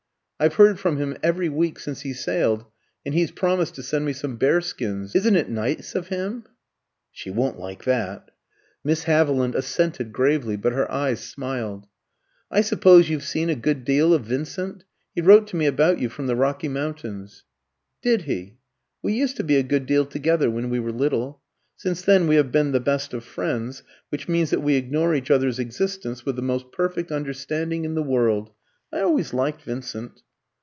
[0.43, 2.65] I've heard from him every week since he sailed,
[3.05, 5.13] and he's promised to send me some bearskins.
[5.13, 6.45] Isn't it nice of him?"
[7.11, 8.31] ("She won't like that!")
[8.83, 11.85] Miss Haviland assented gravely, but her eyes smiled.
[12.49, 14.83] "I suppose you've seen a good deal of Vincent?
[15.13, 17.43] He wrote to me about you from the Rocky Mountains."
[18.01, 18.57] "Did he?
[19.03, 21.39] We used to be a good deal together when we were little.
[21.75, 25.29] Since then we have been the best of friends, which means that we ignore each
[25.29, 28.49] other's existence with the most perfect understanding in the world.
[28.91, 30.23] I always liked Vincent."